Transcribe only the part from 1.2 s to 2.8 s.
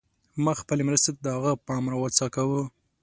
د هغه پام راوڅکاوه.